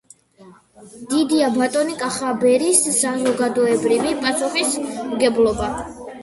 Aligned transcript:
დიდია 1.09 1.49
ბატონი 1.57 1.93
კახაბერის 1.99 2.79
საზოგადოებრივი 2.95 4.15
პასუხისმგებლობა 4.25 5.71